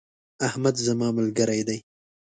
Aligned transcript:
احمد 0.47 0.75
زما 0.85 1.07
ملګری 1.17 1.61
دی. 1.67 1.77